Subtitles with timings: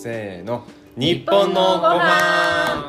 [0.00, 0.64] せーの。
[0.96, 2.88] 日本のご飯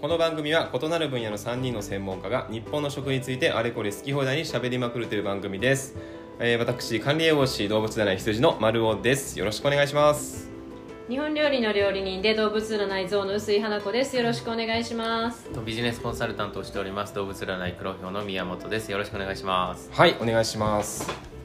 [0.00, 5.96] この番組は異なる分野の3人の専門家が日本の食についてあれこれ好き放題に喋りまくるという番組です、
[6.40, 9.38] えー、私管理栄養士動物占い羊の丸尾です。
[9.38, 10.50] よろしくお願いします。
[11.08, 14.16] 日本料理の料理人で動物占い像の薄井花子です。
[14.16, 15.48] よろしくお願いします。
[15.64, 17.14] ビジネスコンサルタントをしております。
[17.14, 18.90] 動物占い黒豹の宮本です。
[18.90, 19.88] よろしくお願いします。
[19.92, 21.35] はいお願いします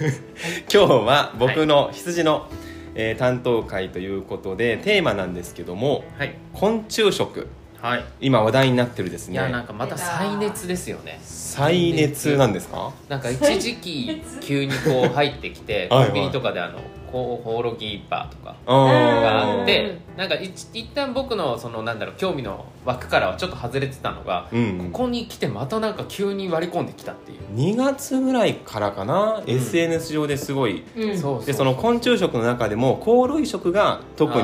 [0.72, 2.46] 今日は僕の羊の、
[2.94, 6.34] えー担当会ということでテーマなんですけどもはい。
[6.52, 7.46] 昆虫食。
[7.80, 8.04] はい。
[8.20, 11.18] 今話題になってるですいやなんねかまた再熱ですよね。
[11.22, 12.92] 再熱なんですか？
[13.08, 16.06] なんか一時期急にこう入ってきてはい。
[16.06, 16.80] コンビニとかであの
[17.10, 19.20] コオロギバーとかあー。
[19.20, 24.90] があってなんか一一旦僕のそのなんだろう興味の枠からはちょっと外れてたのがうん。
[24.92, 27.38] ここに来てまたなんか急に割り込んできたっていう。
[27.54, 29.50] 2月ぐらいからかな、ん。
[29.50, 30.84] SNS 上ですごい。
[30.96, 31.06] う
[31.40, 31.44] ん。
[31.44, 34.42] でその昆虫食の中でもコオロギ食が特に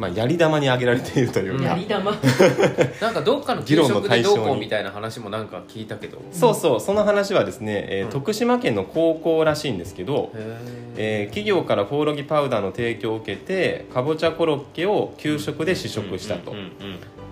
[0.00, 2.10] まあ、やり玉に挙げられているというか、やり玉。
[3.02, 6.16] なんかどっかの給議論の食で対象にどうこうみたいな話もなんか聞いたけど。
[6.32, 8.10] そうそうその話はですね、えーうん。
[8.10, 10.56] 徳島県の高校らしいんですけど、へ
[10.96, 16.70] えー企業からコオロギパウダーの提供を受けてかぼちゃコロッケを給食で試食したと、うんうんうん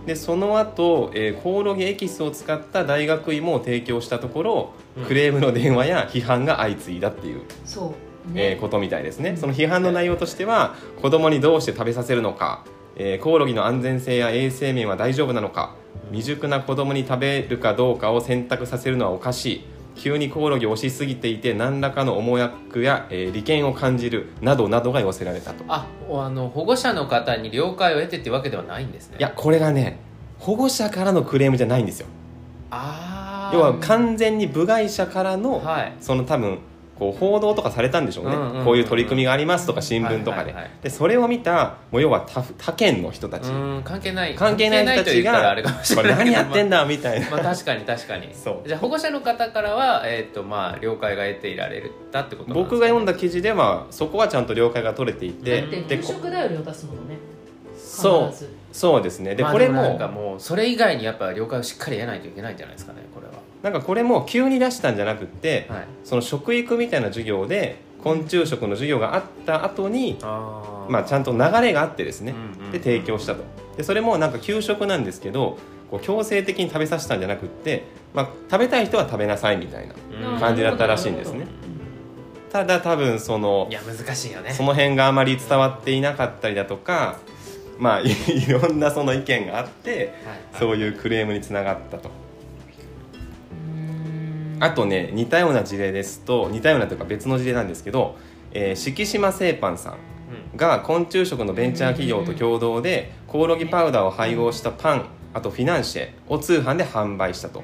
[0.06, 5.04] でその後、えーコオロギエキスを使った大学芋を提供したところ、うん。
[5.04, 7.88] クレームの電話や批判が相次いだっていう、そう。
[7.90, 9.36] ねえーことみたいですね、うん。
[9.36, 12.64] その批判の内容としては子供にどうして食べさせるのか、
[12.96, 15.74] えーコオロギの安全性や衛生面は大丈夫なのか
[16.10, 19.64] 未熟な子供に食べるかどうかを選択させるのはおかしい。
[19.96, 25.64] 急にコオロギを押しすぎていて何らかの思惑や、えー利権を感じるなどなどが寄せられたと。
[25.66, 29.16] ああの保護者の方に了解を得てってわけではないんですね。
[29.18, 29.98] いやこれがね
[30.38, 32.06] 保護者からのクレームじゃないんですよ。
[32.70, 35.92] ああ要は完全に部外者からの、はい。
[36.00, 36.60] その多分
[36.98, 38.64] こう報道とかされたんでしょうね、うんうんうんうん。
[38.64, 44.34] こういう取り組みがありますとか新聞とかで,、はいはいはいでそれを見たもう要は他他県の人たち、うん関係ない。
[44.34, 46.24] 関係ない人たちがあれかもしこれれない。
[46.26, 48.34] 何やってんだだみたいな、まあ確かに確かに。
[48.34, 48.68] そう。
[48.68, 57.18] じゃあ保護者の方からは、えーとまあ、了解が得ていられたってことなんです僕が読んだ記事ではそこはちゃんと了解が取れていてだって給でこ食だよりを出すものね。
[57.76, 58.34] そう。
[58.72, 59.34] そうですね。
[59.34, 63.32] で、まあこれももそれ以外にやっぱ了解をしっかり得ないといけないんじゃないですかねこれは
[63.62, 65.86] なんかこれも急に出したんじゃなくって、はい。
[66.04, 73.42] その食育みたいな授業で昆虫食の授業があった後にあまあ、ちゃんと流れがあってですね、うんうんで提供したと。
[73.76, 75.58] でそれもなんか給食なんですけど
[75.90, 79.94] こう強制的に食べさせたんじゃなくって、まあ、食べたい人は食べなさいみたいな
[80.32, 80.40] うん。
[80.40, 81.46] 感じだったらしいんですね。
[82.52, 84.52] ただ多分そのいや難しいよね。
[84.52, 87.18] その辺があまり伝わっていなかったりだとか
[87.78, 90.04] まあいいろんなその意見があってはい。
[90.04, 90.14] はい
[90.58, 92.08] そういうクレームにつながったと。
[92.08, 92.17] うん
[94.60, 98.16] あとね似たような事例ですと似たようなというか別の事例なんですけど、
[98.52, 99.96] えー敷島製パンさん
[100.56, 107.62] が昆虫食のベンチャー企業と共同でコオロギパウダーを配合したパンあとフィナンシェを通販で販売したと。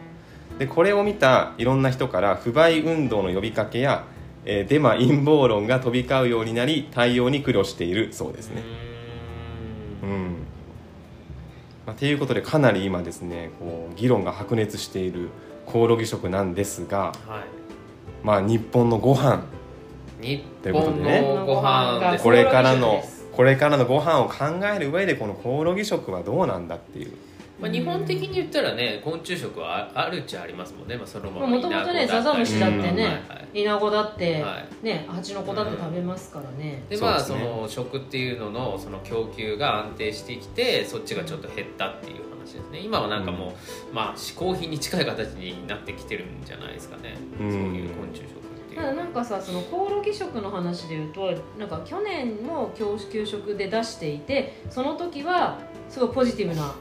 [0.59, 4.05] でこれを見たいろんな人から不買運動の呼びかけや、
[4.45, 8.63] えーデマ陰謀論が飛び交うようになり対応に苦慮しているそうですね。
[10.03, 10.13] ううん。
[10.13, 10.27] ん、
[11.87, 15.31] まあ、っていうことでかなり今ですねこう議論が白熱している
[15.67, 17.45] コオロギ食なんですがはい。
[18.23, 19.43] まあ日本のご飯。
[20.21, 23.03] 日ということ本でねのご飯ですこれからの
[23.33, 27.13] これからのご飯を考える上でこのコオロギ食はどうなんだっていう
[27.65, 33.23] まあ、日本的に言ったらね昆虫食はああるっちゃありますもんね、まあ、そのままもともとねザザムシだってね
[33.55, 33.59] うん。
[33.59, 36.83] イナゴだってはねハチノコだって食べますからね。
[36.89, 42.81] でまあそ,、の食っていうののその供給が安定してきてそっちがちょっと減ったっていう話ですね。
[42.81, 43.55] 今はなんかも
[43.91, 47.51] う、まあ嗜好品に近い形になってきてるんじゃないですかね、うん。
[47.51, 48.29] そういう昆虫食っ
[48.69, 48.81] ていう。
[48.81, 56.75] ただなんかさそのコオロギ食の話でいうとなんか去年も教給食で出していてその時はすごいポジティブな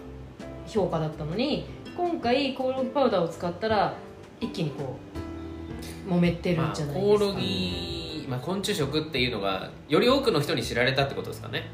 [0.68, 1.66] 評価だったのに
[1.96, 3.96] 今回コオロギパウダーを使ったら
[4.40, 4.98] 一気にこ
[6.08, 11.72] う揉めてるまあんじゃないコオロですか、ギ、まあ、昆虫食っていうのがより多くの人に知られたってことですかね。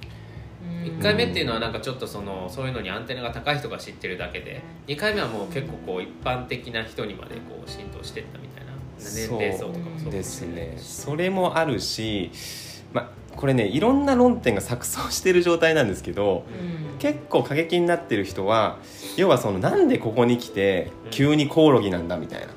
[0.64, 1.00] うん。
[1.00, 10.76] 1回目っていうのはなんかちょっとそのそういうのにアンテナが高い人が知ってるだけで2回目はもう結構こう一般的な人にまでこう浸透してったみたいな年齢層とかもそうですね。
[10.78, 12.32] しそれもあるし、
[12.94, 13.10] まあ、
[13.40, 17.00] これねいろんな論点が錯綜している状態なんですけどうん。
[17.00, 18.80] 結構過激になってる人は
[19.16, 22.48] 要はそのなんでここに来て急にコオロギなんだみたいな。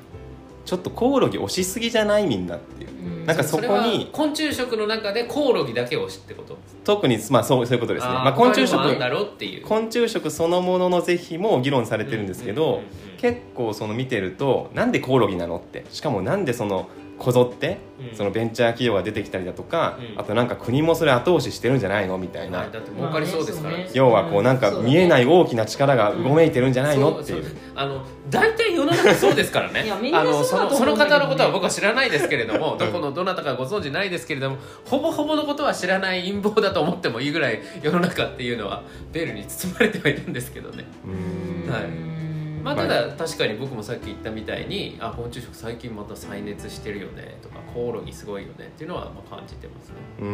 [0.65, 2.89] ちょっとコオロギ押しすぎじゃないみんなっていう。
[2.89, 3.25] うん。
[3.25, 6.57] なんかそこに昆虫食の中でコオロギだけを知ってこと？
[6.83, 8.13] 特にまあそうそういうことですね。
[8.13, 9.63] まあ、昆虫食だろうっていう。
[9.63, 12.87] 昆虫食そのものの是非も議論されてるんですけど、うんうんうんうん。
[13.17, 17.77] 結構その見てるとなんでコオロギなのってしかもなんでそのこぞって
[18.11, 18.17] うん。
[18.17, 20.19] そのベンチャー企業が出てきたりだとか、うん。
[20.19, 27.55] あとなんか国もそれ後押ししてるんじゃないのみたいな、はいだって儲かりそうですから、まあね要はこうなんか見えない大きな力がうごめいてるんじゃないのっていう。
[27.75, 29.85] あの大体世の中そうですからね。
[29.85, 40.85] いやみんなあのそのその方のことは僕は知らないですけれどもどこのどなたかご存知ないですけれどもほぼほぼのことは知らない陰謀だと思ってもいいぐらい世の中っていうのはベールに包まれてはいるんですけどね。
[41.05, 41.71] うん。
[41.71, 41.83] はい。
[41.85, 42.13] うん
[42.63, 49.95] まあ、まあただ確かに僕もさっき言ったみたいにあ昆虫食最近また再熱してるよねとかコオロギすごいよねっていうのはまあ感じてますね。
[50.19, 50.31] ううん。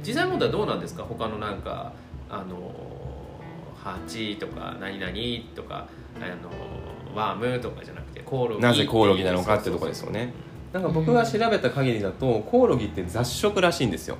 [0.00, 1.02] ん実際問題はどうなんですか？
[1.02, 1.92] 他のなんか
[2.30, 2.72] あの
[3.82, 5.12] 蜂とか何々
[5.54, 5.88] とか
[6.20, 10.32] あのワームとかじゃなくてコオロギなぜコオロギなのかってとこですよね
[10.72, 14.16] なんか僕が調べた限りだとコオロギって雑食らしいんですよ。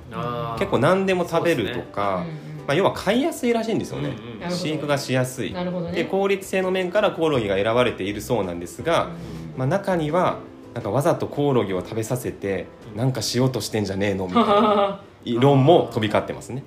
[0.57, 5.53] 結構何でも食べるとか、うんまあ、要は飼いやすいらしいんですよね、うんうん飼育がしやすい。
[5.53, 5.91] なるほどね。
[5.93, 9.09] で効率性の面からコオロギが選ばれているそうなんですが、
[9.57, 10.37] まあ、中には
[10.73, 12.65] なんかわざとコオロギを食べさせて
[12.95, 14.25] なんかしようとしてんじゃねえの？
[14.27, 15.01] みたいな
[15.39, 16.63] 論も飛び交ってますね。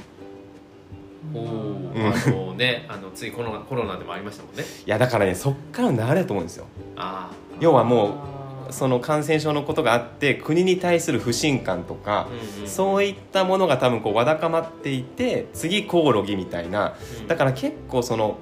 [1.34, 1.92] おうん。
[1.94, 4.62] ーあのねあのついコロナコロナでもありましたもんね。
[4.86, 6.66] いやだからねそっからの流れだと思うんですよ。
[6.96, 7.30] あ
[7.60, 8.06] 要はもあ
[8.38, 8.39] う
[8.72, 12.68] その感染症のことがあって国に対する不信感とかあ、うんうん。
[12.68, 16.94] そういったものが多分こうわだかまっていて次コオロギみたいな。
[17.20, 17.28] うん。
[17.28, 18.38] だから結構その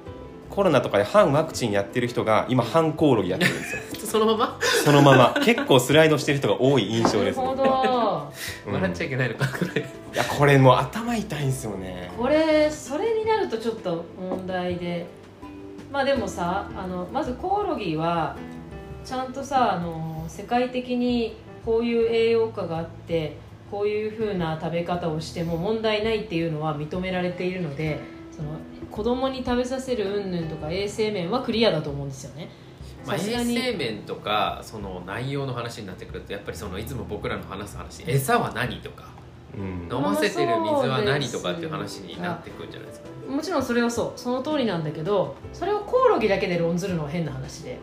[0.49, 3.81] コロナとかで反ワクチンやってる人が今反コオロギやってるんですよ。
[4.09, 4.59] そのまま？
[4.83, 5.35] そのまま。
[5.45, 7.45] 結構スライドしてる人が多い印象ですね。
[7.45, 8.33] なるほど。
[8.67, 8.73] うん。
[8.73, 9.81] 笑っちゃいけないのかこれ。
[9.81, 9.85] い
[10.15, 12.11] やこれもう頭痛いんですよね。
[12.17, 15.05] これそれになるとちょっと問題で。
[15.91, 18.35] まあでもさあのまずコオロギは
[19.05, 21.35] ちゃんとさあの世界的に
[21.65, 23.37] こういう栄養価があって
[23.71, 27.99] こういう風な食べ方をしても問題ないっていうのは認められているので
[28.31, 28.49] その
[28.91, 32.49] 子供に食べさせる云々とか衛生面はクリアだと思うんですよね。
[33.05, 39.05] まあ、衛生面とかその内容の話になってくるとやっぱりそのいつも僕らの話す話餌は何とか
[39.57, 39.89] うん。
[39.91, 43.09] 飲ませてる水は何とかっていう話になってくるんじゃないですか。
[43.27, 43.35] ね。
[43.35, 44.19] もちろんそれはそう。
[44.19, 47.77] その通りなんだけどそれをコオロギだけで論ずるのは変な話で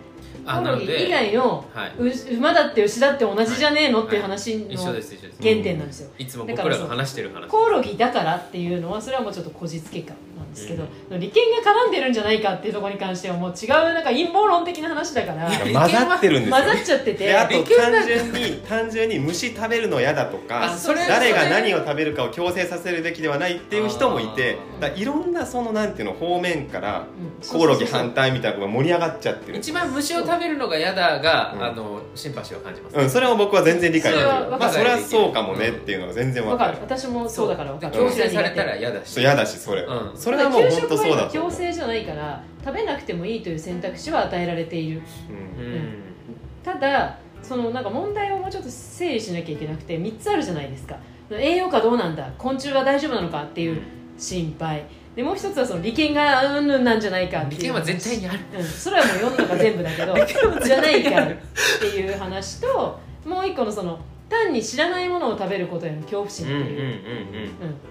[0.47, 1.93] コあオロギ以外のはい。
[1.99, 5.03] う馬だって牛だって同じじゃねえのっていう話の原
[5.41, 6.11] 点なんですよ。
[6.19, 10.85] いつも僕らが話してる話コオロギだからっていうのはそれはもうちょっとこじつけ感なんですけど、
[11.19, 16.57] 利権が絡んでるんじゃないかっていうところに関してはもう違うなんか陰謀論的な話だから混ざってるんですよ。
[16.57, 17.27] 混ざっちゃってて。
[17.27, 27.07] であと単純に単純に虫食べるの嫌だとかあそれ誰が何を食べるかを強制させるべきではないっていう人もいてだいろんなそのなんていうの方面から
[27.41, 27.49] うん。
[27.49, 29.59] コオロギ反対みたいなのが盛り上がっちゃってる。
[29.59, 31.62] 一番虫を食べるのが嫌だが、うん。
[31.62, 34.29] あのシンパシーを感じます、うん、それも僕は全然理解できる。
[34.29, 36.77] そまあそれはそうかもねっていうのが全然わわかかる。
[36.77, 37.94] る私もそうだから分かる。
[37.94, 39.11] 強制されたら嫌だし。
[39.11, 40.17] そう嫌だしそれ、うん。
[40.17, 45.03] それはもう本当そうだと強制じゃないから食べなくてもいいという選択肢は与えられている。
[45.31, 45.65] うん。
[45.65, 45.94] うん。
[46.62, 50.97] ただそのなんか問題をもうちょっと整理しなきゃいけなくて3つあるじゃないですか。
[51.31, 52.31] 栄養価どうなんだ？
[52.38, 53.43] 昆虫は大丈夫なのか？
[53.43, 53.83] っていう
[54.17, 54.85] 心配
[55.17, 58.39] でもう一つはその利権がうんぬんなんじゃないかっていう利権は絶対にある。
[58.55, 60.15] うん、それはもう世の中全部だけど
[60.63, 61.37] じゃないかっ
[61.81, 63.99] ていう話ともう一個のその
[64.29, 67.01] 単に知らないものを食べることへの恐怖心っていう、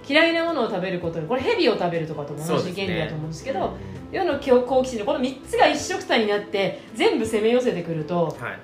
[0.08, 3.76] 嫌いなものを食べることへこれヘビを食べるとかとも同じ原理だと思うんですけど
[4.12, 8.60] 世の好奇心のこの3つが一緒くたになって全部攻め寄せてくるとはい。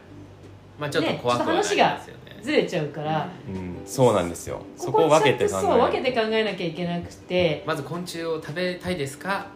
[0.79, 3.81] まあちょっとね怖くはなりますよねずれちゃうから、うん。
[3.85, 4.61] そうなんですよ。
[4.75, 7.63] そここを分けて考え分けて考えなきゃいけなくて。
[7.65, 9.47] まず昆虫を食べたいですか？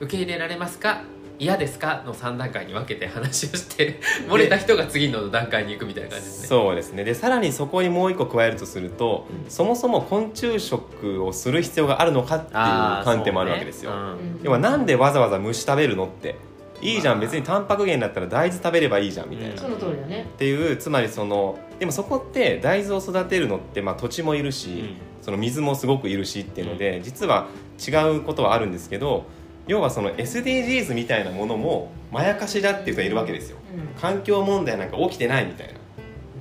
[0.00, 1.02] 受け入れられますか？
[1.38, 2.02] 嫌ですか？
[2.06, 6.48] の3段階に分けて話をして漏れた人が次の段階に行くみたいな感じですね。
[6.48, 7.02] そうですね。
[7.04, 14.40] でさらにそこにもう一個加えるとすると、そもそも昆虫食をする必要があるのかっていう観点もあるわけですよ、ねうん。
[14.44, 16.36] 要はなんでわざわざ虫食べるのって
[16.82, 19.58] いいじゃん別にタンパク源だったら大豆食べればいいじゃんみたいな、うん。
[19.58, 20.26] その通りだね。
[20.34, 24.96] っていうつまりそのでもそこって大豆を育てるのって、まあ、土地もいるし、うん。
[25.22, 27.46] その水もすごくいるしっていうので実は
[27.78, 29.24] 違うことはあるんですけど
[29.68, 33.58] 要はその SDGs みたいなものもまやかしだっていう人がいるわけですよ。
[33.72, 34.00] うん。
[34.00, 35.74] 環境問題なんか起きてないみたいな。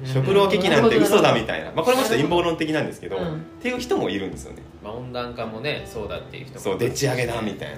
[0.01, 0.07] うん。
[0.07, 3.35] 食糧危機なんてうん嘘だみたいな、まあ、これもちょっと陰謀論的なんですけど、うん。
[3.35, 4.63] っていう人もいるんですよね。
[4.83, 7.77] まあ、温暖化もねそうだっていう人もそうでっち上げだみたいな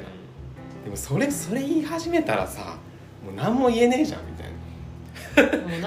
[0.83, 2.77] でもそれそれ言い始めたらさ
[3.23, 4.51] もう何も言えねえじゃんみたいな。
[4.51, 4.53] う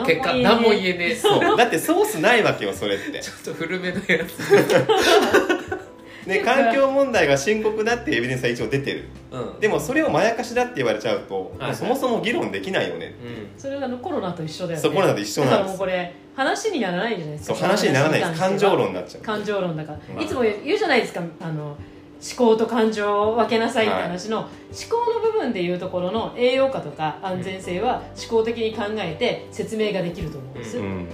[0.02, 1.14] ん結果何も言えねえ。
[1.14, 1.56] そう。
[1.56, 3.20] だってソースないわけよそれって。
[3.20, 4.38] ちょっと古めのやつ。
[6.26, 9.04] で 環境問題が深刻だっていうエビデンスは一応出てる。
[9.30, 9.60] うん。
[9.60, 11.68] でもそれをまやかしだって言われちゃうと、はい。
[11.68, 13.56] もうそもそも議論できないよねう。
[13.56, 13.60] ん。
[13.60, 14.82] それがコロナと一緒だよね。
[14.82, 15.68] そうコロナと一緒なんです。
[15.70, 17.54] もうこれ話にならないじゃないですか。
[17.54, 18.32] そう話にならないです。
[18.40, 19.22] 感情論になっちゃう。
[19.22, 20.24] 感情論だから、まあ。
[20.24, 21.22] いつも言うじゃないですか。
[21.40, 21.76] あの
[22.22, 24.48] 思考と感情を分けなさいって話の、思
[24.90, 30.88] 考の部分でいうところの栄養価とか安全性は思考的に考えて説明ができると思うんです、ううん。
[30.88, 31.06] ん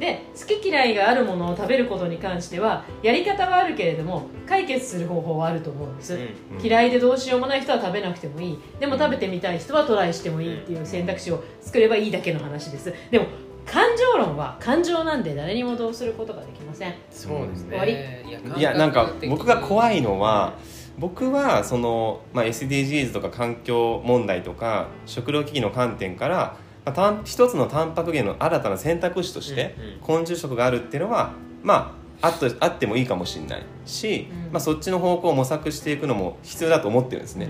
[0.00, 6.56] で好き嫌いがあるものを食べることに関してはやり方はあるけれども解決する方法はあると思うんです、うん。
[6.56, 6.64] うん。
[6.64, 8.58] 嫌いでどうしようもない人は食べなくてもいい。
[8.80, 12.94] でも食べてみたい人はトライしてもいいっていう選択肢を作ればいいだけの話です。
[13.10, 13.26] でも
[13.64, 16.94] 感情論は感情なんで誰にもどうすることができません。
[17.10, 17.70] そうですね。
[17.70, 18.60] 終わり。
[18.60, 20.54] いやなんか僕が怖いいのは
[20.98, 34.52] 僕はその、まあ、SDGs とか環境問題とか食糧危機の観点から、まあたん、一つのタンパク源の新たな選択肢として昆虫食があるっていうのはまああっとあってもいいかもしれないし、うん。
[34.52, 37.46] まあ、そっちの方向を模索していくのも必要だと思ってるんですね、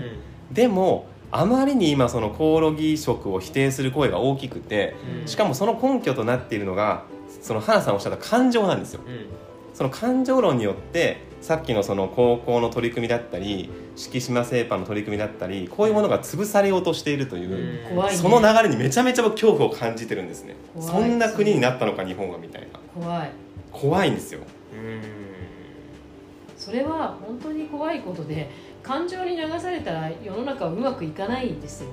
[0.49, 0.53] うん。
[0.53, 5.27] でもあまりに今そのコオロギ食を否定する声が大きくてうん。
[5.27, 7.03] しかもその根拠となっているのが
[7.41, 9.01] その花さんおっしゃった感情なんですよ。
[9.05, 9.25] うん。
[9.73, 17.51] その感情論によってさっきのその高校の取り組みだったり敷島製パンの取り組みだったりこういうものが潰されようとしているという、
[17.91, 18.03] うん。
[18.03, 18.11] ね。
[18.11, 20.55] その流れにめちゃめちゃ僕恐怖を感じてるんですね。
[20.79, 22.67] そんな国になったのか日本はみたいな。
[22.93, 23.31] 怖い。
[23.71, 24.41] 怖いんですよ。
[24.73, 25.01] うん。
[26.57, 28.51] それは本当に怖いことで
[28.83, 31.89] 感情に流されたら世の中はうまくいかないんですよ、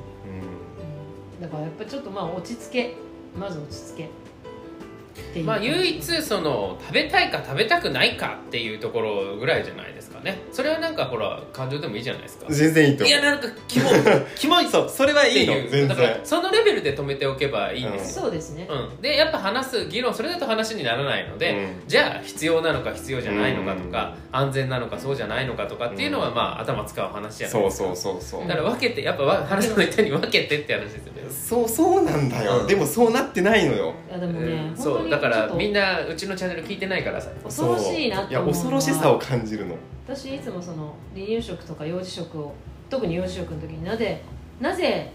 [1.39, 1.43] うん。
[1.43, 2.95] だからやっぱちょっとまあ落ち着け。
[3.39, 5.43] まず落ち着け。
[5.43, 10.39] まあ唯一その食べたいか食べたくないかっていうところぐらいじゃないですかね。
[10.53, 12.47] それはなんかほら感情でもいいじゃないですか。
[12.49, 13.09] 全然いいと思う。
[13.09, 13.93] いやなんかキモい
[14.37, 14.89] キモいっそう。
[14.89, 15.55] それはいていの。
[15.55, 15.71] いう。
[15.71, 19.01] 全だから然そのレベルで止めておけばいいんですよ、そうですね、うん。
[19.01, 21.89] でやっぱ話す議論それだと話にならないので、うん。
[21.89, 26.35] じゃあ必要なのか必要じゃないのかとか、安全なのかそうじゃないのかとかっていうのは、うん。
[26.35, 28.49] まあ頭使う話じゃないそうですかそうそうそう。
[28.49, 31.13] だから分けてやっぱわ話の言ったように分けてって話ですよ。
[31.13, 32.67] ねそうそうなんだよ、うん。
[32.67, 33.95] でもそうなってないのよ。
[34.09, 34.59] いやでもね、うん。
[34.69, 37.31] 本当そうにだからみんななうちのチャンネル聞いてないからさ。
[37.43, 39.77] 恐ろしいなっていや思うのは恐ろしさを感じるの
[40.09, 42.55] 私いつもその離乳食とか幼児食を
[42.89, 44.23] 特に幼児食の時になぜ
[44.59, 45.13] なぜ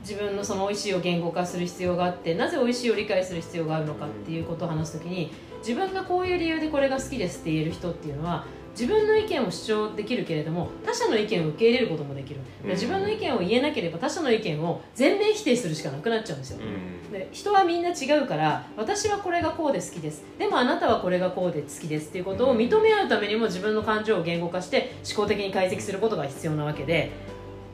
[0.00, 12.70] 自分のその美味しいを言語化する必要があってなぜ美味しいを理解する必要があるのかっていうことを話す時に自分がこういう理由でこれが好きですって言える人っていうのは自分の意見を主張できるけれども他者の意見を受け入れることもできる、うん。
[12.70, 17.12] 自分の意見を言えなければ他者の意見を全面否定するしかなくなっちゃうんですよ、うん。
[17.12, 20.24] で人はみんな違うから私はこれがこうで好きです。
[20.38, 22.08] でもあなたはこれがこうで好きです。
[22.08, 27.10] っていうことを認め合うためにも自分の感情を言語化して思考的に解析することが必要なわけで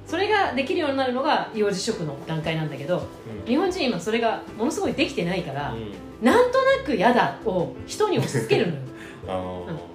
[0.07, 3.07] それができるようになるのが幼児食の段階なんだけど
[3.47, 5.75] 日本人今それがものすごいできてないから、
[6.23, 8.81] なんとなく嫌だを人に押し付けるのよ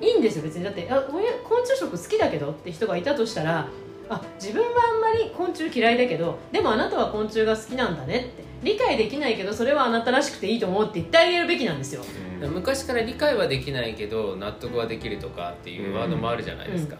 [0.01, 0.63] いいんですよ別に。
[0.63, 3.67] だってあ俺昆虫食好きだけどって人がいたとしたら
[4.09, 8.43] あ自分はあんまり昆虫嫌いだけどでもあなたは昆虫が好きなんだねって。
[8.63, 12.53] 理解できないけどそれはあなたらしくていいと思うって言ってあげるべきなんですよ、ーうん。
[12.53, 16.95] 昔から理解はできないけど納得はできるとかっていうワードもあるじゃないですか、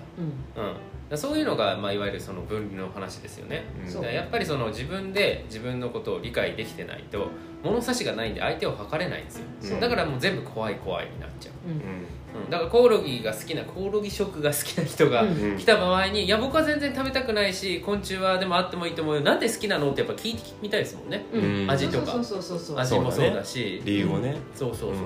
[0.58, 0.64] うん。
[1.12, 1.18] うん。
[1.18, 3.64] そういうのが、まあ、いわゆるその分離の話ですよね、
[3.96, 4.04] うん。
[4.04, 7.30] やっぱりその自分で自分のことを理解できてないと
[7.64, 9.80] 物差しがないんで相手を測れないんですよ、そう。
[9.80, 11.80] だからもう全部怖い怖いになっちゃう、うん
[12.50, 15.26] だからコオロギが好きなコオロギ食が好きな人が
[15.58, 19.22] 来た場合に、いや僕は全然食べたくないし昆虫はでもあってもいいと思うよ。
[19.22, 21.26] なんで好きなのってやっぱ聞いてみたいですもんね。
[21.68, 22.12] 味とか。
[22.12, 23.82] そうそうそうそう味もそうだし。
[23.86, 25.00] 理由をね、そうそうそうそう、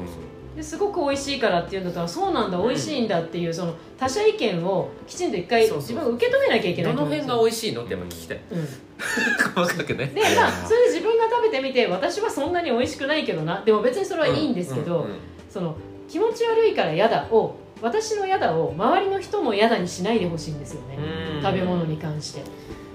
[0.56, 2.58] ですごく美味しいからっていうんだったらそうなんだ。
[2.58, 8.40] 美味しいんだっていうその他者意見をきちんと一回自分が受け止めなきゃいけないどの辺がい美味しいのってやっぱ聞きたい。
[8.52, 8.68] うん。
[9.64, 10.08] 細かくね。
[10.08, 13.62] でまあそれで自分が食べてみて私はそんなに美味しくないけどな。
[13.64, 15.08] でも別にそれはいいんですけど、
[15.50, 15.76] その
[16.08, 20.98] 気持ち悪いから嫌だを私の嫌だを周りの人も嫌だにしないでほしいんですよね、
[21.36, 21.42] うん。
[21.42, 22.44] 食べ物に関して。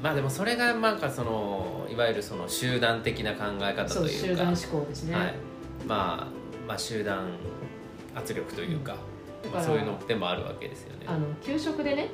[0.02, 4.26] まあでもそれがなんかそのいわゆるその集団的な考え方というか。
[4.26, 5.34] 集団思考ですね、はい、
[5.86, 6.26] まあ
[6.66, 7.28] まあ集団
[8.14, 11.06] 圧力というか、まあ、だからそういうのでもあるわけですよね。
[11.06, 12.10] あの給食でね。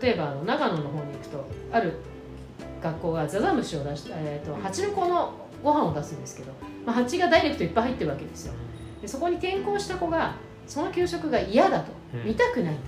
[0.00, 1.94] 例えばあの長野の方に行くとある
[2.82, 6.52] 学校がザザムシを出して、えー、と蜂の子のご飯を出すんですけど、
[6.84, 8.54] まあ、蜂がダイレクトいっぱい入ってるわけですよ
[9.00, 10.34] でそこに転校した子が
[10.66, 12.24] その給食が嫌だと、うん。
[12.24, 12.76] 見たくないうん。
[12.76, 12.78] っ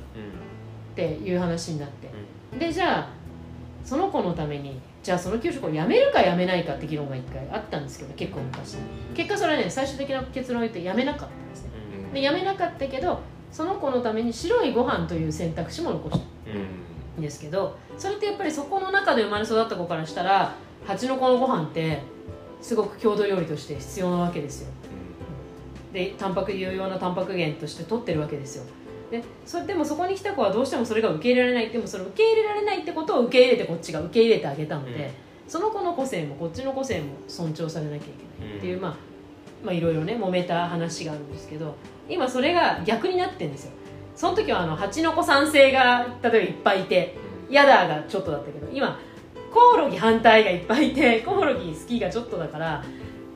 [0.95, 2.11] ていう話になって。
[2.59, 3.09] でじゃあ
[3.85, 8.77] その子のためにじゃあその給食をやめるかやめないかって議論が一回あったんですけど結構昔。
[9.15, 11.71] 結果それはね最終的な結論を言ってやめなかったんですね。
[12.07, 12.13] うん。
[12.13, 13.21] でやめなかったけど
[13.53, 16.27] その子のために白いご飯という選択肢も残した。
[17.17, 17.23] うんん。
[17.23, 20.55] ですけどそれってやっぱりそこの中で生まれ育った子からしたら
[20.87, 22.03] 蜂の子のご飯って
[22.61, 24.69] すごく郷土料理として必要なわけですよ
[25.93, 28.65] でタンパク有用なタンパク源として取ってるわけですよ。
[29.11, 31.71] でそでもそこに来た子はどうしてもそれが受け入れられない。
[31.71, 35.11] でもその受け入れられないってことを受け入れてこっちが受け入れてあげたので、うん。
[35.49, 38.01] その子の個性もこっちの個性も尊重されなきゃい
[38.39, 38.97] けないっていう、まあ
[39.65, 41.75] まあいろいろね揉めた話があるんですけど
[42.09, 43.73] 今それが逆になってるんですよ。
[44.15, 47.17] その時はあの蜂の子賛成が例えばいっぱいいて
[47.49, 48.99] ヤダーがちょっとだったけど今
[49.53, 52.85] コオロギ反対がいっぱいいてコオロギ好きがちょっとだから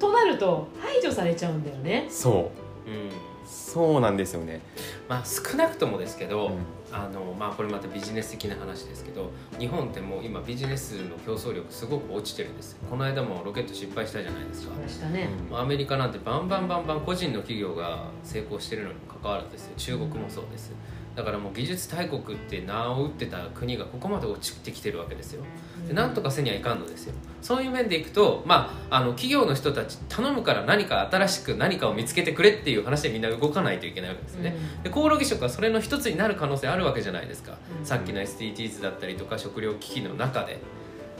[0.03, 2.07] となると排除されちゃうんだよね。
[2.09, 2.51] そ
[2.87, 2.91] う。
[2.91, 3.11] うん。
[3.45, 4.61] そうなんですよね、
[5.09, 6.59] まあ少なくともですけど、うん。
[6.93, 14.75] あのまあこれまたビジネス的な話ですけど日本ってもう今ビジネスの競争力すごく落ちてるんですこの間もロケット失敗したじゃないですか。
[14.87, 19.73] したね、まあアメリカなんてバンバンバンバン個人の企業が成功してるのにもかかわらずですよ。
[19.77, 20.73] 中国もそうです
[21.15, 25.45] だからもう技術大国って名を打ってた国がここまで落ちてきてるわけですよ。
[25.87, 27.15] でなんとかせにはいかんのですよ。
[27.43, 37.85] そういう面でいくと、まあ、あの企業の人たち頼むから何か新しく何かを見つけてくれっていう話でみんな動かないといけないわけですよね、でコオロギ食はそれの一つになる可能性あるわけじゃないですか、うん。
[37.85, 40.61] さっきの SDGs だったりとか食料危機の中で。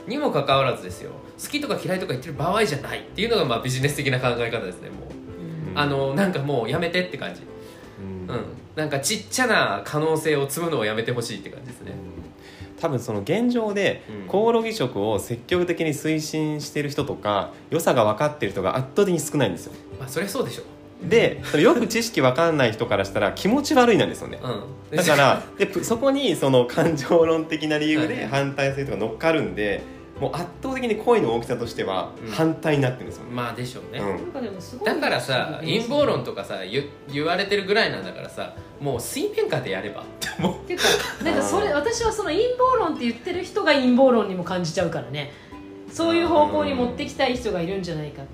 [0.07, 1.13] にもかかわらずですよ。
[1.41, 5.79] 好きとか嫌いとか言ってる場合じゃないっていうのがまあビジネス的な考え方ですねもう、うん。
[5.79, 7.43] あのなんかもうやめてって感じ。
[8.01, 8.35] うん。
[8.35, 11.93] うんなんかちっちゃな可能性を積むのをやめてほしいって感じですね。
[12.81, 14.27] 多分その現状でうん。
[14.27, 19.73] コオロギ食を積極的に推進してる人とか良さが分かってる人が圧倒的に少ないんですよ。
[19.99, 20.63] まあそりゃそうでしょ。
[21.09, 24.41] でよく知識分かんない人からしたら気持ち悪いなんですよね。
[24.91, 24.97] うん。
[24.97, 29.83] だからでぷそこにその感情論的な理由はいで反対する人が乗っかるんで
[30.23, 32.31] もう圧倒的に声の大きさとしてはうん。
[32.31, 34.07] 反対になってるんですよね、まあでしょうね、うん。
[34.09, 40.05] なんかでもすごいだからさ陰謀論とかさ言言われてるぐらいなんだからさもう水面下でやれば。
[40.39, 40.85] もっていうか
[41.25, 45.33] なんかそれ私はその陰謀論って言ってる人が陰謀論にも感じちゃうからね。
[45.91, 48.27] そういう方向に持ってきたい人がいるんじゃないかっ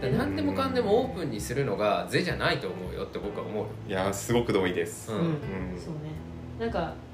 [0.00, 0.08] て。
[0.08, 3.64] う何でもかんでもオープンにするのが是じゃないと思うよって僕は思う。
[3.64, 5.18] よいやすごく同意です、うん。
[5.18, 5.24] うん。
[5.76, 6.12] そうね。
[6.60, 6.94] なんか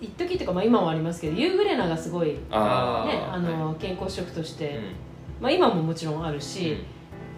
[0.00, 4.82] 一時っていうかまあ今もありますけどユーグレナがすごいねあーあの健康食として、うん。
[5.40, 6.78] まあ今ももちろんあるし、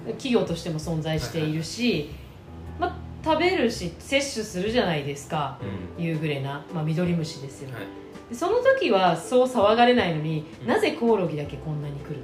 [0.07, 2.11] 企業としても存在しているし、
[2.79, 5.59] まあ食べるし摂取するじゃないですか
[5.99, 6.05] うん。
[6.05, 7.83] ユーグレナ、まあ、ミドリムシですよ、はい。
[8.31, 10.67] でその時はそう騒がれないのに、うん。
[10.69, 12.17] なぜコオロギだけこんなに来る？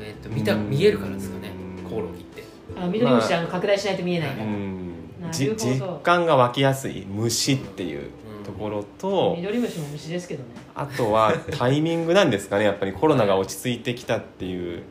[0.00, 2.44] えーっと見た見えるからですかねうんコオロギって。
[2.76, 4.88] あミドリムシまああの拡大しないと見えないから、うん。
[5.20, 5.54] なるほど。
[5.54, 7.06] じ実感が湧きやすい。
[7.06, 8.10] 虫っていう
[8.50, 10.48] ところと、ミドリムシも虫ですけどね。
[10.74, 12.64] あとは タイミングなんですかね。
[12.64, 14.82] やっぱりコロナが落ち着いてきたっていう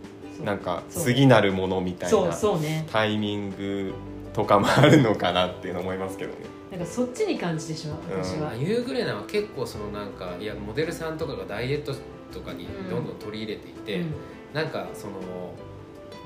[0.43, 2.87] なんか次なるものみたいそうなそうね。
[2.91, 3.93] タイミング
[4.33, 6.37] とかもあるのかなっていうの思いますけどね。
[6.71, 11.93] なんかそっちに感じてしまう私は、ユーグレナは結構そのなんかいやモデルさんとかがダイエット
[12.31, 14.13] とかにどんどん取り入れていて、うん。
[14.53, 15.13] なんかその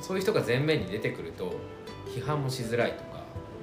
[0.02, 1.54] そういう人が前面に出てくると
[2.08, 3.13] 批判もしづらいとか、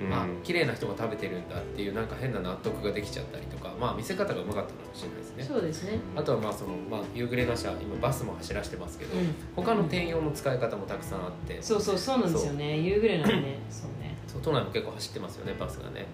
[0.00, 0.12] うん。
[0.12, 5.44] あ綺麗な人が食べてるんだっていうなんか変な納得ができちゃったりとかまあ見せ方がうまかったかもしれないですね。
[5.44, 5.98] そうですね。
[6.16, 9.34] あとはまあその、まあ、ユーグレナ社今バスも走らせてますけど、うん。
[9.54, 12.78] 他の転用の使い方もたくさんあって、そうそうそうなんですよね。
[12.78, 16.04] 夕暮れなんね そうね、そう都内も結構走ってますよねバスがね、う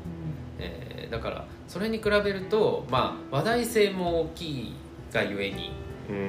[0.59, 4.75] えーだからそれに比べると、まあ、話題性も大きい
[5.13, 5.71] がゆえに、
[6.11, 6.17] うん。
[6.17, 6.25] うん。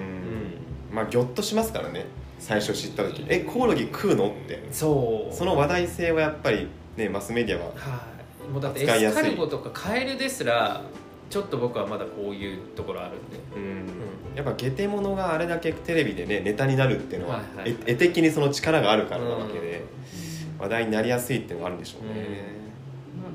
[0.94, 2.06] まあギョッとしますからね。
[2.40, 3.26] 最初知った時。
[3.28, 4.28] えコオロギ食うの？
[4.30, 4.64] って。
[4.72, 5.34] そう。
[5.36, 6.68] その話題性はやっぱり
[6.98, 7.66] ねマスメディアは。
[7.76, 8.02] は
[8.48, 10.82] い、もうだってエスカルゴとかカエルですら
[11.30, 13.38] ちょっと僕はまだこういうところあるんで。
[13.56, 13.88] うん。
[14.36, 17.72] やっぱゲテモノがあれだけテレビでねネタになるっていうのは、はいはい。
[17.72, 20.62] はいえ絵的にその力があるからなわけで、ん。
[20.62, 22.26] 話題になりやすいっていうのがあるんでしょうね、
[23.22, 23.28] ま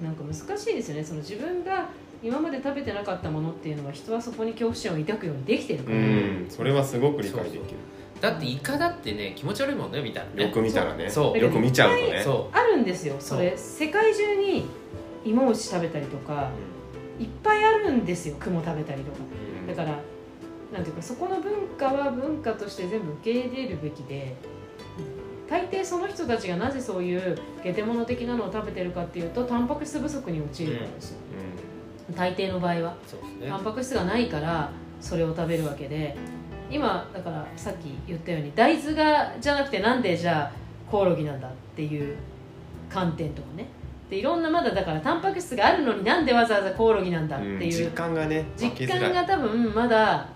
[0.00, 1.04] あなんか難しいですよね。
[1.04, 1.88] その自分が
[2.22, 6.46] 今まで食べてなかったものっていうのは人はそこに恐怖心を抱くようにできてるかうら、ん。
[6.48, 7.62] それはすごく理解できる
[8.20, 10.48] だってイカだってね気持ち悪いもんねみたいなね。
[10.48, 11.08] よく見たらね。
[11.08, 11.38] そう。
[11.38, 12.22] よく見ちゃうとね。
[12.24, 13.56] そあるんですよそれ。
[13.56, 14.66] 世界中に
[15.24, 16.50] 芋虫食べたりとか
[17.18, 19.18] いっぱいあるんですよ雲食べたりとか。
[19.60, 19.66] うん。
[19.66, 19.98] だから
[20.72, 24.34] なんていうかそこの文化は文化として全部受け入れるべきで
[25.48, 31.16] 大抵その人たちがなぜそういうゲテモノ的なのを食べてるかっていうとタンパク質不足に陥るからですよ、
[32.14, 32.96] 大抵の場合は。
[33.06, 33.48] そうですね。
[33.48, 36.16] タンパク質がないからそれを食べるわけで
[36.70, 40.52] 今だからさっき言ったように大豆がじゃなくてなんでじゃあ
[40.90, 42.16] コオロギなんだっていう
[42.88, 43.66] 観点とかね。
[44.10, 50.28] でいろんなまだだからタンパク質があるのになんでわざわざコオロギなんだってうん実いう感がね実感が多分まだ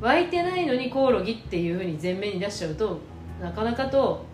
[0.00, 2.98] 湧いてないのにコオロギっていうふうに前面に出しちゃうと
[3.40, 4.24] なかなかと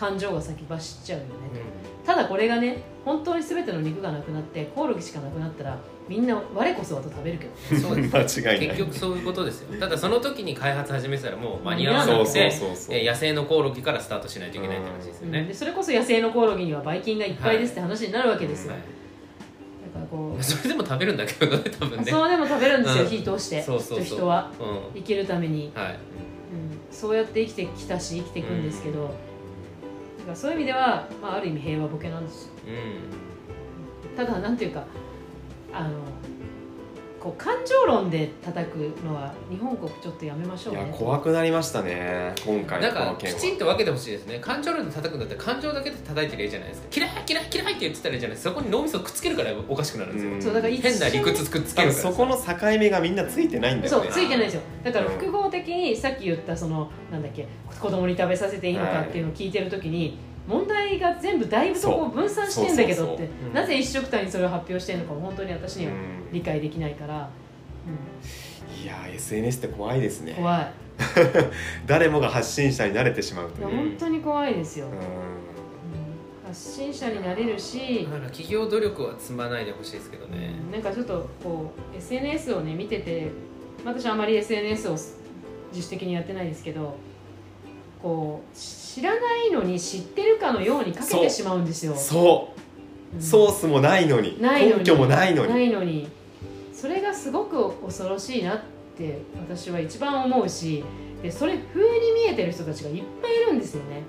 [0.00, 1.30] 感情が先走っちゃうよね、
[2.06, 7.56] ただこれがね本当に全ての肉がなくなってコオロギしかなくなったらみんな我こそはと食べるけどね。
[7.70, 8.40] うんそうです。
[8.42, 8.76] 間違いない。
[8.78, 9.78] 結局そういうことですよ。
[9.78, 12.50] ただその時に開発始めてたらもう間に合わなくて
[12.88, 15.40] 野生のコオロギからスタートしないといけないって話ですよね。
[15.40, 15.48] うん。
[15.48, 18.80] でそれこそ野生のコオロギにはばい菌がいっぱいですって話になるわけですよ、はい
[20.10, 20.42] こう。
[20.42, 22.04] それでも食べるんだけどね多分ね。
[22.10, 23.08] そうでも食べるんですよ、うん。
[23.10, 23.62] 火通して。
[23.62, 24.50] そうそう人は。
[24.58, 25.00] うん。
[25.00, 25.92] 生きるために、はい。
[25.92, 25.98] うん、
[26.90, 29.14] そうやって生きてきたし生きていくんですけど、
[30.30, 32.52] だからそういう意味では、まあ、ある意味平和ボケなんですよ。
[32.66, 34.16] うん。
[34.16, 34.84] ただなんていうか
[35.72, 35.90] あの
[37.20, 40.80] こう感情論で叩くのは日本国ちょっとやめましょうね。
[40.80, 43.38] いや怖くなりましたね今回なんかのこの件は。
[43.38, 44.38] きちんと分けてほしいですね。
[44.40, 46.88] 感情論で叩くんだったら感情だけで叩いてりゃいいじゃないですか。
[46.96, 48.54] 嫌い嫌い嫌いって言ってたらいいじゃないですか。
[48.54, 50.42] そこに脳みそくっつけるからおかしくなるんですよ、うん。
[50.42, 52.42] そうだから一変な理屈くっつけるそこの境
[52.78, 54.62] 目がみんなついてないんだそうよねついてないんですよ。
[54.82, 57.46] だからうん複合的にさっき言ったそのなんだっけ
[57.78, 60.18] 子供に食べさせていいのかっていうのを聞いてる時に、
[60.50, 62.14] 問題が全部だいぶとこう。
[62.14, 63.48] 分散してんだけどってそうそうそう。
[63.48, 63.54] うん。
[63.54, 66.32] なぜ一緒くたにそれを発表してるのかも本当に私にはうん。
[66.32, 67.30] 理解できないから、
[68.82, 70.32] いやー SNS って怖いですね。
[70.32, 70.72] うん怖い。
[71.86, 73.68] 誰もが発信者に慣れてしまうという。
[73.68, 74.98] 本当に怖いですよ、ううん。
[76.46, 83.30] 発信者になれるし企業努力は積まないでほしいですけどね、なんかちょっとこう SNS をね見てて
[83.84, 86.96] 私あまり SNS を自主的にやってないですけど
[88.02, 88.56] こう
[88.94, 91.92] 知らないのに知ってるかのようにかけてしまうんですよ。
[91.92, 92.52] んそ
[93.14, 93.16] う。
[93.16, 93.22] うん。
[93.22, 94.40] ソースもないのに。
[94.42, 94.78] ないのに。
[94.78, 95.52] 根拠もないのに。
[95.52, 96.08] ないのに。
[96.72, 98.60] それがすごく恐ろしいなっ
[98.96, 100.82] て私は一番思うし
[101.22, 104.02] でそれ風に見えてる人たちがいっぱいいるんですよね、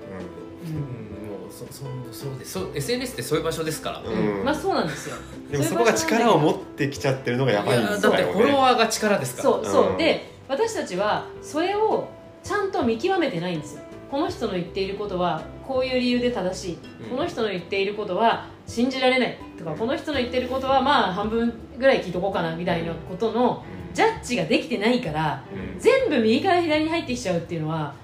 [0.66, 2.52] うん、もうそそそうです。
[2.52, 4.38] そう SNS ってそういう場所ですから、うん。
[4.38, 5.16] うんまあそうなんですよ。
[5.50, 9.44] でもそこが力を持ってきちゃってるのがやばいんですよだってフォロワーが力ですから。
[9.44, 9.96] そうそう、うん。
[9.98, 12.08] で私たちはそれを
[12.42, 17.08] ちゃんと見極めてないんですよこの人の言っていることはこういう理由で正しい、うん。
[17.08, 25.80] この人の言っていることは信じられないとかこの人の言っていることはまあ半分ぐらい聞いとこうかなみたいなことのジャッジができてないからうん。
[25.80, 27.94] 全部右から左に入ってきちゃうっていうのは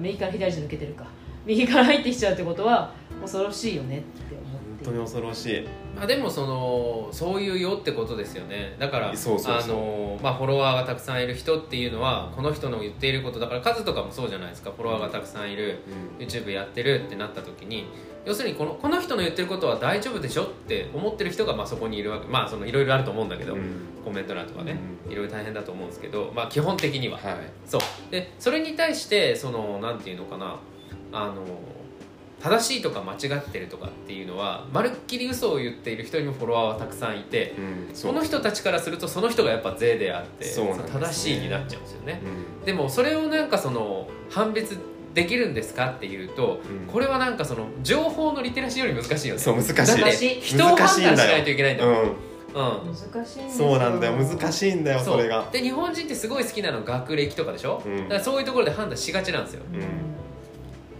[0.00, 1.06] 右から左じゃ抜けてるか。
[1.46, 4.34] 右から入ってきちゃうってことは恐ろしいよねって
[4.88, 5.68] 当に恐ろしい。
[5.96, 8.74] まあ、でもそのそういうよってことですよね。
[8.78, 14.70] だからフォロワーがたくさんいる人っていうのはこの人の言っていることだから数とかもそうじゃないですか。
[14.70, 15.78] フォロワーがたくさんいる
[16.18, 17.86] YouTube やってるってなった時に。
[18.24, 22.26] 要するにこのこの人の言ってることは大丈夫でしょって思ってる人がまあそこにいるわけ。
[22.26, 23.62] まあそのいろいろあると思うんだけど、うん。
[24.04, 24.76] コメント欄とかね。
[25.06, 25.12] うん。
[25.12, 27.16] いろいろ大変だと思うんですけど、まあ、基本的には。
[27.16, 27.36] はい。
[27.64, 27.80] そう。
[28.10, 30.56] でそれに対してそのなんていうのかな。
[31.10, 31.42] あの
[32.42, 40.50] 正しいとか間違ってるとかっていうのはまるっきり嘘を言っている人にもフォロワーはたくさんいてうんその人たちからするとその人がやっぱ税であってね。
[40.92, 42.22] 正しいになっちゃうんですよね。
[42.60, 42.64] うん。
[42.64, 44.78] でもそれをなんかその判別
[45.14, 46.86] できるんですかっていうと、うん。
[46.86, 49.40] これはなんかその情報のリテラシーより難しいよね。
[49.40, 49.74] そう難しい。
[49.74, 51.98] だって人を判断しないといけないんだよ、うん。
[51.98, 52.94] うん。
[52.94, 54.12] 難しいそうなんだよ。
[54.12, 55.48] 難しいんだよそれが。
[55.50, 57.96] で日本人ってすごい好きなの学歴とかでしょ、うん。
[58.04, 59.62] だからそういうところで判断しがちなんですよ。
[59.72, 59.80] うん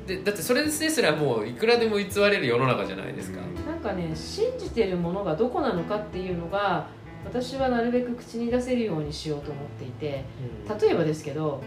[0.08, 3.66] でだってそれですらもういくらでも偽れる世の中じゃないですか、うん。
[3.66, 6.88] なんかね信じてるものがどこなのかっていうのが
[7.24, 10.24] 私はなるべく口に出せるようにしようと思っていて
[10.80, 11.62] 例えばですけど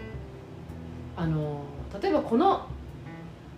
[1.16, 1.62] あの
[2.02, 2.66] 例えばこの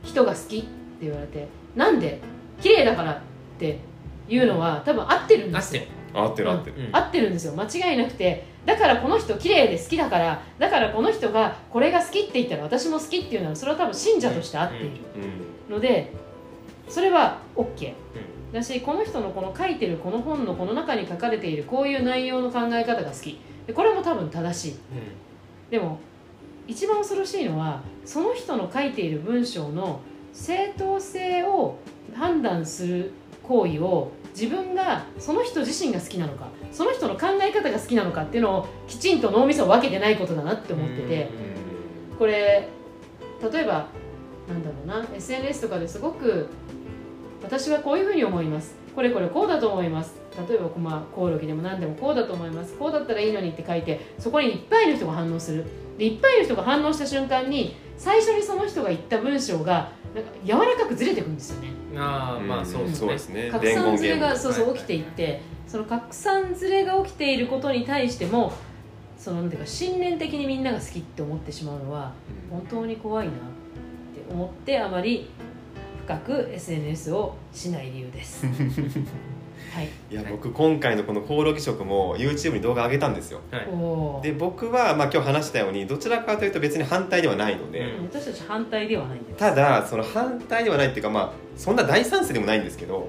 [0.02, 0.68] 人が好きって
[1.02, 2.20] 言われてなんで？
[2.60, 3.20] 綺麗だからっ
[3.58, 3.80] て
[4.28, 5.82] いうのは多分合ってるんですよ。
[5.82, 6.76] 合ってる、合ってる合ってる。
[6.78, 6.96] うん。
[6.96, 7.54] 合ってるんですよ。
[7.54, 8.44] 間違いなくて。
[8.64, 10.42] だからこの人綺麗で好きだから。
[10.58, 14.90] だからこの人がこれが好きって言ったら私も好きっていうのはそれは多分信者として合っている。
[15.68, 15.74] うん。
[15.74, 16.12] ので
[16.88, 17.92] それは OK
[18.52, 23.40] だしこの人のこの書いてるこの本のこの中に書かれているこういう内容の考え方が好き。
[23.66, 24.76] でこれも多分正しい。
[25.70, 25.98] でも
[26.66, 30.00] 一番恐ろしいのはその人の書いている文章の
[30.32, 31.78] 正当性を
[32.14, 33.12] 判断する
[33.46, 41.54] 行為を自分がその人自身が好きなのかその人の考え方が好きなのかっていうのをきちんと脳みそを分けてないことだなって思ってて。
[42.18, 42.68] これ
[43.52, 43.88] 例えば
[44.48, 46.48] なんだろうな SNS とかですごく
[47.42, 48.76] 私はこういうふうに思います。
[48.94, 50.14] これこれこうだと思います。
[50.48, 52.74] 例えば、まあ、コオロギでも何でもこうだと思います。
[52.74, 55.64] こうだったらいいのにって書いてそこにいっぱいの人が反応する。
[55.98, 61.68] でいっぱいの人が反応した瞬間に最初にその人が言った文章がなんか柔らかくずれてくるんですよね。
[61.96, 62.96] ああまあそうですね。
[62.98, 63.48] そうですね。
[63.50, 68.52] 拡散ずれがそうそうはい起きていってその拡散ずれが起きていることに対しても
[69.18, 72.12] そのなんていうか信念的にみんなが好きって思ってしまうのは
[72.50, 75.30] 本当に怖いなって思ってあまり
[76.04, 78.46] 深く SNS をしない理由です。
[79.74, 79.88] はい。
[80.10, 83.40] いや僕今回のこのコオロギ食も YouTube に動画上げたんですよ。
[83.50, 84.22] はい。
[84.22, 88.04] で僕はまあ今日話したようにどちらかというと別に反対ではないので、うん。
[88.04, 89.36] 私たち反対ではないんです。
[89.36, 93.08] ただその反対ではないっていうかまあそんな大賛成でもないんですけど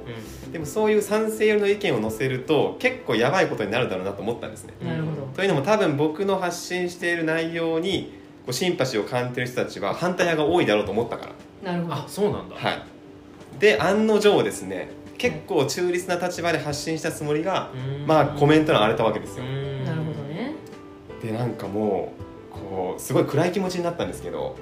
[0.51, 4.73] でもそういう賛成寄りの意見を載せると結構やばいことになるだろうなと思ったんですね。
[4.81, 5.27] うんなるほど。
[5.35, 8.13] というのも多分僕の発信している内容に
[8.45, 11.31] こうシンパシーを感じている人たちは反対派が多いだろうと思ったから。
[11.63, 12.07] あなるほど。
[12.07, 12.55] そうなんだ。
[12.55, 12.83] はい。
[13.59, 18.07] で案の定ですね結構中立な立場で発信したつもりが、うん。
[18.07, 19.85] まあコメント欄荒れたわけですよ、うん。
[19.85, 20.53] なるほどね。
[21.21, 22.13] でなんかも
[22.51, 24.57] うこうすごい暗い気持ちになったんですけど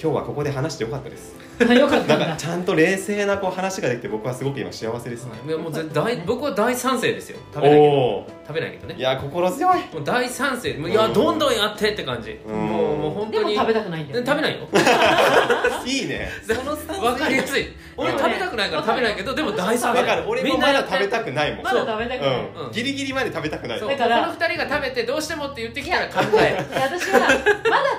[0.00, 1.34] 今日はここで話してよかったです。
[1.38, 1.42] あ
[1.74, 5.50] よかったなんかちゃんと冷静なこう話ができて僕はすごく今幸せですね、い。
[5.50, 7.38] やもうぜ大僕は大賛成ですよ。
[7.52, 8.94] 食おべないけどお食べないけどね。
[8.96, 9.78] いや心強い。
[9.92, 10.74] もう大賛成。
[10.74, 12.38] もういやうんどんどんやってって感じ。
[12.46, 12.54] うん。
[12.54, 13.54] もうもう本当に。
[13.54, 14.68] でも食べたくないんだよ、ね、食べないよ
[15.84, 16.30] いいね。
[16.46, 20.00] そのスタンスわかりやすい俺食べたくないから食べないけどでも大賛成。
[20.00, 20.24] わかる。
[20.28, 21.64] 俺もまだ食べたくないもん。
[21.64, 22.66] まだ食べたくない、うん。
[22.66, 22.72] うん。
[22.72, 27.36] ギリギリまで食べたくないだからこの二人が食べてどうしてもって言ってきたら考え私はまだ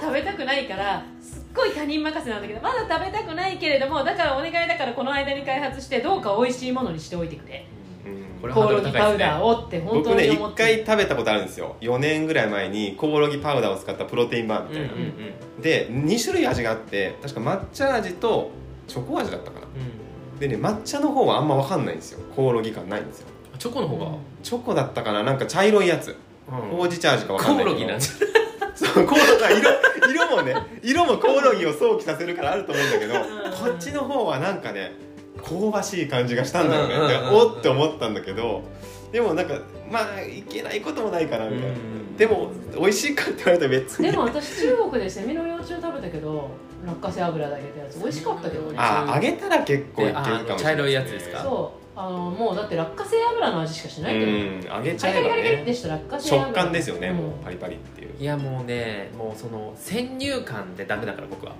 [0.02, 1.04] 食べたくないから
[1.60, 7.66] ごい他人任せなんだけどまだ食べたくないけれどもだからお願いだからこの間に開発してどうか美味しいものにしておいてくれ。
[8.06, 8.42] うん。
[8.42, 10.64] これコオロギパウハードル高いですねダーをって本当僕ね一に思って。
[10.64, 11.76] 回食べたことあるんですよ。
[11.82, 15.62] 4年ぐらい前にコオロギパウダーを使ったプロテインバーみたいな、うんうんうん。
[15.62, 18.52] で2種類味があって確か抹茶味と
[18.88, 19.68] チョコ味だったかな。
[20.40, 22.20] でね抹茶の方はあんま分かんないんですよ。
[22.34, 23.28] コオロギ感ないんですよ。
[23.58, 24.12] チョコの方が？
[24.42, 25.24] チョコだったかな。
[25.24, 26.16] なんか茶色いやつ。
[26.48, 26.78] うん。
[26.78, 27.72] ほうじ茶味か分かコんないけど。
[27.72, 28.10] オロギなんじ
[28.86, 29.60] そうコオロギ
[30.12, 34.94] 色色もね色もコオロギを想起させるからあると思うんだけどこっちの方はなんかね
[35.38, 37.30] 香ばしい感じがしたんだよね、うんうんうんうん。
[37.30, 38.64] でおって思ったんだけど
[39.12, 39.56] でもなんか
[39.92, 44.12] まあいけないこともないかなみたいな、うんでも美味しいかって言われたら別に。
[44.12, 46.50] でも私中国でセミの幼虫食べたけど
[46.86, 48.76] 落花生油だけたやつ美味しかったけどね。
[48.78, 51.42] あ揚げたら結構いけるかもしれない、であ茶色いやつですか？
[51.44, 54.34] そうあのもうだって落花生油の味しかしないけど、う。
[54.36, 56.48] ん揚げちゃえばカリカリカリカリってねした落花生油。
[56.48, 57.16] 食感ですよね、うん。
[57.18, 58.16] もうパリパリっていう。
[58.18, 61.52] いやもうねもうその先入観でダメだから僕は。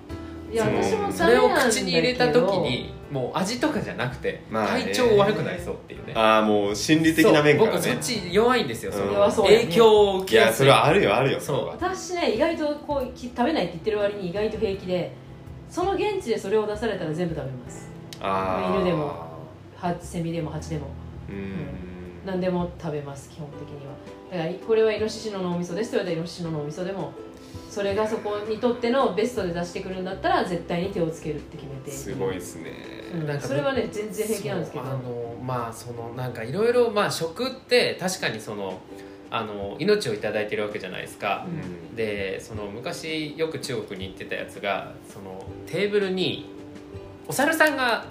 [0.50, 4.84] いやその私もそれをダメなんだけど口に入れた時にもう味とかじゃなくてまあね。
[4.84, 6.14] 体調悪くなりそうっていうね。
[6.16, 7.82] ああもう心理的な面からね。
[7.82, 10.48] そう僕そっち弱いんですよ、うんその弱そう影響を受いけやすい。
[10.48, 11.56] やそれはあるよあるよそう。
[11.58, 11.72] れは。
[11.74, 15.12] 私ね意外とこうき食べないって言ってる割に意外と平気で
[15.68, 17.90] その現地でそれを出されたら全部食べます。
[18.22, 18.76] あー。
[18.80, 19.06] 犬でも。
[19.06, 19.29] は
[20.00, 20.88] セミでもハチでも。
[21.28, 21.54] うん。
[22.26, 23.94] 何でも食べます基本的には。
[24.30, 27.12] だからこれはイノシシの脳みそですと言われたらイノシシの脳みそでも
[27.68, 32.72] それがそこにとってのベストで出してくるんだったら絶対に手をつけるって決めてすごいですね、
[33.14, 33.26] うん。
[33.26, 34.84] なんかそれはね全然平気なんですけど。
[34.84, 38.80] あのまあそのなんかいろいろまあ食って確かにその
[39.30, 41.96] あの命をいただいてるわけじゃないですか、うん。
[41.96, 46.50] でその昔よく中国に行ってたやつがそのテーブルに
[47.26, 48.04] お猿さんが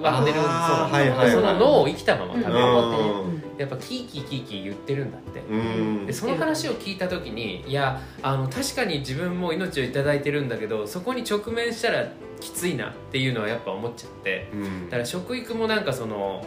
[0.00, 1.30] 割ってるはいはいはい。
[1.30, 6.06] その脳を生きたままうん食べる、ってやっぱキーキーキーキー言ってるんだって、うん。
[6.06, 12.06] でその話を聞いた時にいやあの確かに自分も命をいただいてるんだけどそこに直面したら
[12.40, 14.48] きついなっていうのはやっぱ思っちゃって。
[14.52, 14.84] うん。
[14.86, 16.46] だから食育もなんかその、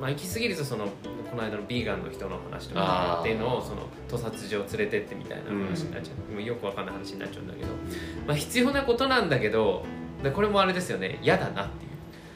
[0.00, 0.86] まあ、行き過ぎるとその
[1.30, 7.68] この間のビーガンの人の話とかっていうのをその屠殺場連れてってみたいな話になっちゃう、もうよくわかんない話になっちゃうんだけど、
[8.26, 9.84] まあ、必要なことなんだけど
[10.22, 11.18] でこれもあれですよね。
[11.22, 11.85] 嫌だなって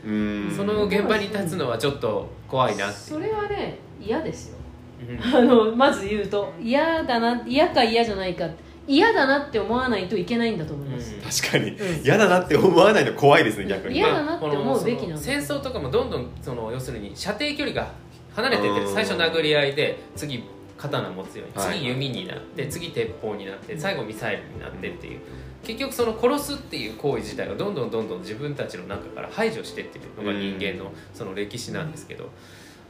[0.02, 4.56] その現場に立つのはちょっと怖いなそれはね嫌ですよ。
[5.08, 5.36] うん。
[5.36, 8.48] あのまず言うと嫌だな嫌か嫌じゃないか
[8.86, 11.70] 嫌だなって思わないといけないんだと思います、確かに。
[11.70, 12.04] うん。
[12.04, 13.96] 嫌だなって思わないの怖いですね逆に。
[13.96, 17.92] 嫌だなって思うべきなの戦争とかもどんどんその要するに射程距離が
[18.34, 20.44] 離れてってうん最初殴り合いで次
[20.80, 21.78] 刀持つようにはい。
[21.78, 25.20] 次弓になって次鉄砲になって最後ミサイルになってっていう。
[25.62, 32.30] 結局その殺すっていう行為自体をどんどんどんどん自分たちの中から排除してっていうのが人間のその歴史なんですけど。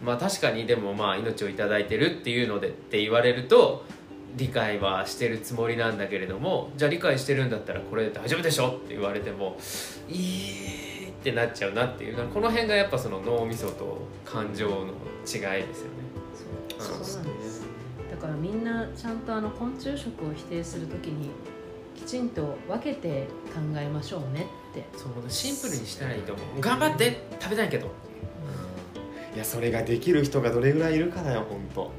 [0.05, 3.85] まあ確かにでもまあ命をいただいてるっていうのでって言われると
[4.37, 9.59] 理解はしてるつもりなんだけれどもじゃあ理解してるんだったらこれ大丈夫でしょって言われても
[10.09, 12.17] いいってなっちゃうなっていう。
[12.29, 14.93] この辺がやっぱその脳みそと感情の違い
[15.27, 15.65] ですよね。
[16.79, 16.99] そう。
[16.99, 17.25] ですだ
[18.21, 21.31] からみんなちゃんとあの昆虫食を否定するときに
[21.97, 24.85] きちんと分けて考えましょうねって。
[24.97, 26.61] そうシンプルにしたらいいと思う。
[26.61, 27.89] 頑張って食べたいけど。
[29.35, 31.93] いやそれができる人がどれぐらいいるかだよ本当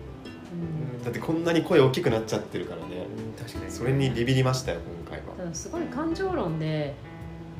[0.53, 1.03] うん。
[1.03, 3.07] だってこんなに声大きくなっちゃってるからね。
[3.39, 3.71] 確かに。
[3.71, 5.35] それにビビりましたよ今回は。
[5.37, 6.93] ただすごい感情論で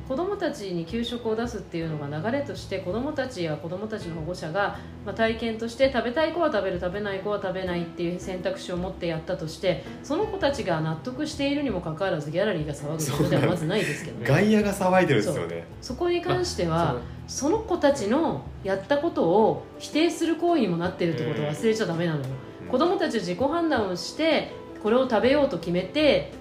[0.08, 14.26] 子どもたちに給食を出すっていうのが流れとして子どもたちや子どもたちの保護者が、まあ、体験として食べたい子は食べる食べない子は食べないっていう選択肢を持ってやったとしてその子たちが納得しているにもかかわらずギャラリーが騒ぐことではまずないですけどね。
[14.26, 15.64] 外野が騒いでるんですよね。
[15.80, 22.26] そこに関しては、まあその子たちのやったことを否定する行為にもなってるってことを忘れちゃダメなのよ、
[22.62, 22.68] うん。
[22.68, 26.32] 子供たちは自己判断をしてこれを食べようと決めて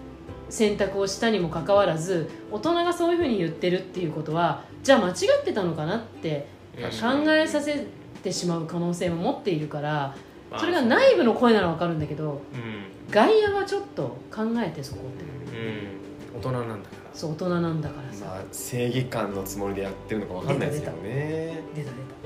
[0.51, 7.87] 選択をしたにもかかわらず大人がそういうふうに言ってるっていうことはじゃあ間違ってたのかなってうん考えさせ
[8.21, 10.15] てしまう可能性も持っているから
[10.51, 12.91] まあそれが内部の声なら分かるんだけどうん。
[13.09, 16.37] 外野はちょっと考えてそこってう。
[16.37, 16.37] ん。
[16.37, 17.09] 大人なんだから。
[17.13, 18.25] そう大人なんだからさ。
[18.25, 21.61] まあ正義感のつもりでやってるのかわかんないですよね。
[21.75, 22.21] 出た出た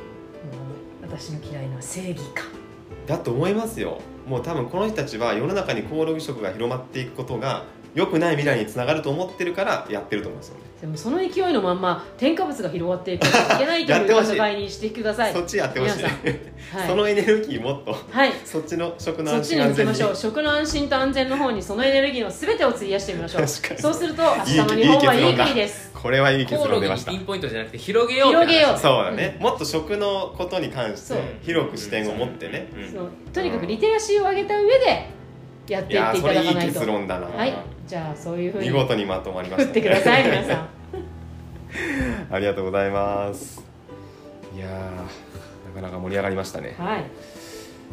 [1.07, 2.45] 私の嫌いな正義感。
[3.07, 3.99] だと思いますよ。
[4.27, 10.61] もう多分この人たちは世の中にコオロギ食が広まっていくことが良くない未来につながると思ってるからやってると思うんですよね。
[10.81, 14.35] でもその勢いのまんま添加物が広がっていくといけないというやってほしい。
[14.35, 15.33] 戦いにしてください。
[15.33, 16.87] そっちやってほしい、はい。
[16.87, 17.95] そのエネルギーもっと。
[18.11, 18.33] はい。
[18.43, 19.91] そっちの食のそっちに安心安全に。
[19.93, 20.15] 向けましょう。
[20.15, 23.45] 食の安心と安全の方にそのエネルギーの全てを費やしてみましょう。
[23.45, 23.79] 確かに。
[23.79, 25.91] そうすると明日の日本はいい国です。
[25.93, 27.11] これはいい結論出ました。
[27.11, 28.77] ピンポイントじゃなくて広げよう広げよう。
[28.77, 31.19] そうだね、もっと食のことに関してそう。
[31.41, 32.79] 広く視点を持ってね、う。
[32.79, 33.09] んそう。
[33.33, 35.09] とにかくリテラシーを上げた上で
[35.73, 37.53] やっていっていそれいいただかないと結論だな、はい。
[37.87, 40.67] じゃあそういうふうに見事にまとまりました、振ってください皆さん。
[42.31, 43.63] ありがとうございます。
[44.55, 46.75] いやーなかなか盛り上がりましたね。
[46.77, 47.03] はい。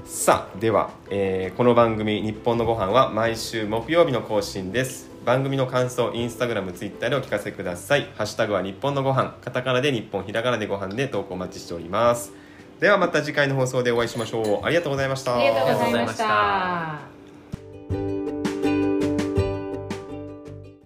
[0.05, 5.11] さあでは、えーこの番組「日本のご飯は毎週木曜日の更新です。
[5.25, 8.09] 番組の感想インスタグラムツイッターでお聞かせください。
[8.17, 9.37] ハッシュタグは日本のご飯。
[9.41, 12.33] カタカナで日本ひらがなでご飯で投稿お待ちしております。
[12.81, 14.65] ではまた次回の放送でお会いしましょう。
[14.65, 15.37] ありがとうございました。
[15.37, 17.22] ありがとうございました